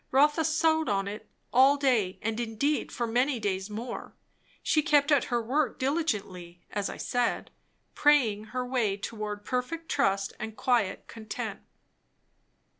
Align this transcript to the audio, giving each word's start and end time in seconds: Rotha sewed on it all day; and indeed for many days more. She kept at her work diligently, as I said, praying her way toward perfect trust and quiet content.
Rotha 0.09 0.43
sewed 0.43 0.89
on 0.89 1.07
it 1.07 1.29
all 1.53 1.77
day; 1.77 2.17
and 2.23 2.39
indeed 2.39 2.91
for 2.91 3.05
many 3.05 3.39
days 3.39 3.69
more. 3.69 4.15
She 4.63 4.81
kept 4.81 5.11
at 5.11 5.25
her 5.25 5.39
work 5.39 5.77
diligently, 5.77 6.59
as 6.71 6.89
I 6.89 6.97
said, 6.97 7.51
praying 7.93 8.45
her 8.45 8.65
way 8.65 8.97
toward 8.97 9.45
perfect 9.45 9.89
trust 9.89 10.33
and 10.39 10.57
quiet 10.57 11.05
content. 11.07 11.59